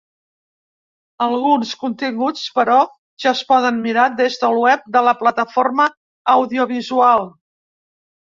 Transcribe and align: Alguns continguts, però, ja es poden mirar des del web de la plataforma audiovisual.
Alguns 1.25 1.73
continguts, 1.81 2.45
però, 2.55 2.77
ja 3.25 3.33
es 3.37 3.43
poden 3.51 3.77
mirar 3.83 4.07
des 4.21 4.37
del 4.45 4.57
web 4.63 4.89
de 4.97 5.05
la 5.11 5.13
plataforma 5.21 5.87
audiovisual. 6.37 7.25